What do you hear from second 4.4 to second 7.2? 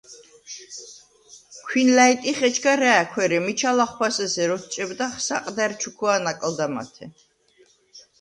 ოთჭებდახ საყდა̈რ ჩუქვა̄ნ აკლდამათე.